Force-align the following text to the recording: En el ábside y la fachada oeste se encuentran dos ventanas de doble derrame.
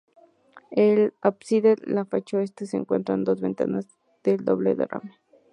En 0.71 0.97
el 0.97 1.13
ábside 1.21 1.75
y 1.85 1.91
la 1.91 2.05
fachada 2.05 2.41
oeste 2.41 2.65
se 2.65 2.75
encuentran 2.75 3.23
dos 3.23 3.39
ventanas 3.39 3.85
de 4.23 4.37
doble 4.37 4.73
derrame. 4.73 5.15